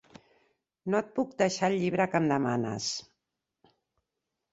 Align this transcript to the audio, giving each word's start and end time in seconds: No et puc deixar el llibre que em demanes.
No 0.93 1.01
et 1.03 1.11
puc 1.19 1.35
deixar 1.41 1.69
el 1.73 1.77
llibre 1.81 2.07
que 2.13 2.21
em 2.23 2.31
demanes. 2.31 2.89